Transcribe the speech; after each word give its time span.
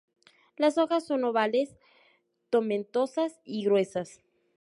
Las 0.57 0.79
hojas 0.79 1.05
son 1.05 1.23
ovales, 1.25 1.75
tomentosas 2.49 3.39
y 3.45 3.65
gruesas. 3.65 4.23